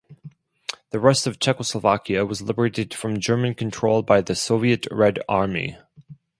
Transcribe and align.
The 0.89 0.99
rest 0.99 1.27
of 1.27 1.37
Czechoslovakia 1.37 2.25
was 2.25 2.41
liberated 2.41 2.91
from 2.91 3.19
German 3.19 3.53
control 3.53 4.01
by 4.01 4.21
the 4.21 4.33
Soviet 4.33 4.87
Red 4.89 5.19
Army. 5.29 5.77